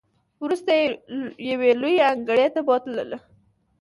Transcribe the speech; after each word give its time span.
وروسته 0.43 0.71
یې 0.79 0.85
یوې 1.49 1.71
لویې 1.81 2.03
انګړ 2.11 2.37
ته 2.55 2.59
بوتللو. 2.67 3.17